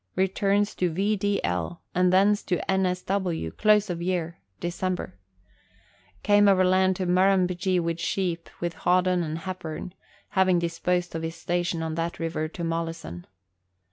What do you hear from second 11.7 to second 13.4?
on that river to Mollison.